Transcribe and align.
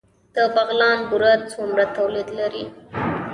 د 0.35 0.37
بغلان 0.53 0.97
بوره 1.09 1.33
څومره 1.51 1.83
تولید 1.97 2.27
لري؟ 2.39 2.65